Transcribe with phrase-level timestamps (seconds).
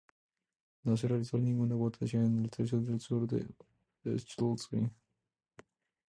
[0.83, 3.45] No se realizó ninguna votación en el tercio sur de
[4.17, 4.89] Schleswig.